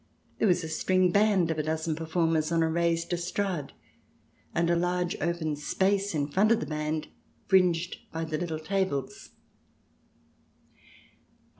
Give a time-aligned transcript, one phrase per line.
[0.39, 3.71] There was a string band of a dozen performers on a raised estrade,
[4.51, 7.09] and a large open space in front of the band,
[7.47, 9.29] fringed by the little tables.